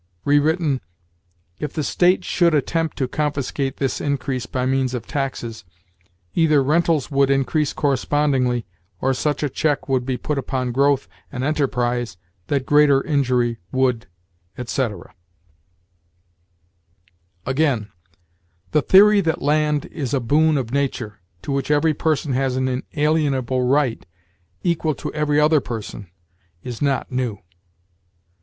Rewritten: 0.25 0.81
"If 1.59 1.73
the 1.73 1.83
state 1.83 2.25
should 2.25 2.55
attempt 2.55 2.97
to 2.97 3.07
confiscate 3.07 3.77
this 3.77 4.01
increase 4.01 4.47
by 4.47 4.65
means 4.65 4.95
of 4.95 5.05
taxes, 5.05 5.63
either 6.33 6.63
rentals 6.63 7.11
would 7.11 7.29
increase 7.29 7.71
correspondingly, 7.71 8.65
or 8.99 9.13
such 9.13 9.43
a 9.43 9.47
check 9.49 9.87
would 9.87 10.03
be 10.03 10.17
put 10.17 10.39
upon 10.39 10.71
growth 10.71 11.07
and 11.31 11.43
enterprise 11.43 12.17
that 12.47 12.65
greater 12.65 13.03
injury 13.03 13.59
would," 13.71 14.07
etc. 14.57 15.13
Again: 17.45 17.91
"The 18.71 18.81
theory 18.81 19.21
that 19.21 19.43
land... 19.43 19.85
is 19.85 20.15
a 20.15 20.19
boon 20.19 20.57
of 20.57 20.71
Nature, 20.71 21.19
to 21.43 21.51
which 21.51 21.69
every 21.69 21.93
person 21.93 22.33
has 22.33 22.55
an 22.55 22.67
inalienable 22.67 23.67
right 23.67 24.03
equal 24.63 24.95
to 24.95 25.13
every 25.13 25.39
other 25.39 25.59
person, 25.61 26.09
is 26.63 26.81
not 26.81 27.11
new." 27.11 27.37